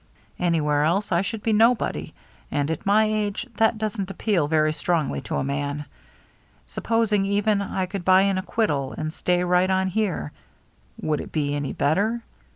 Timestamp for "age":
3.05-3.45